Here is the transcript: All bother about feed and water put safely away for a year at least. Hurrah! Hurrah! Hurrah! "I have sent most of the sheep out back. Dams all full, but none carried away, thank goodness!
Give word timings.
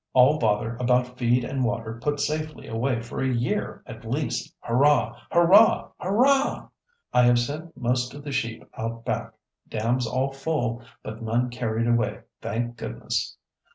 All 0.13 0.39
bother 0.39 0.77
about 0.77 1.19
feed 1.19 1.43
and 1.43 1.63
water 1.63 1.99
put 2.01 2.19
safely 2.19 2.67
away 2.67 3.03
for 3.03 3.21
a 3.21 3.27
year 3.27 3.83
at 3.85 4.03
least. 4.03 4.51
Hurrah! 4.61 5.15
Hurrah! 5.31 5.91
Hurrah! 5.99 6.69
"I 7.13 7.21
have 7.25 7.37
sent 7.37 7.77
most 7.77 8.15
of 8.15 8.23
the 8.23 8.31
sheep 8.31 8.67
out 8.75 9.05
back. 9.05 9.35
Dams 9.69 10.07
all 10.07 10.31
full, 10.33 10.81
but 11.03 11.21
none 11.21 11.51
carried 11.51 11.87
away, 11.87 12.21
thank 12.41 12.77
goodness! 12.77 13.37